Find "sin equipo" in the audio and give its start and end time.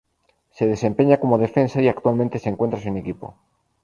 2.79-3.35